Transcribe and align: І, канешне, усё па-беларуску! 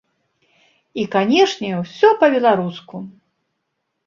І, 1.01 1.05
канешне, 1.15 1.69
усё 1.83 2.07
па-беларуску! 2.25 2.95